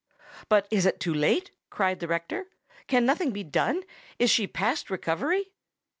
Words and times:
"But 0.49 0.67
is 0.71 0.87
it 0.87 0.99
too 0.99 1.13
late?" 1.13 1.51
cried 1.69 1.99
the 1.99 2.07
rector: 2.07 2.45
"can 2.87 3.05
nothing 3.05 3.29
be 3.29 3.43
done? 3.43 3.83
Is 4.17 4.31
she 4.31 4.47
past 4.47 4.89
recovery?" 4.89 5.51